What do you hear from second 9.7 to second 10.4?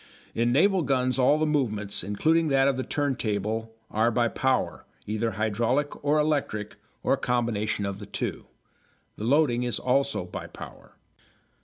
also